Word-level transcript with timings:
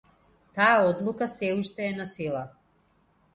Таа 0.55 0.77
одлука 0.91 1.27
сѐ 1.35 1.49
уште 1.59 1.85
е 1.89 1.93
на 1.99 2.09
сила. 2.13 2.43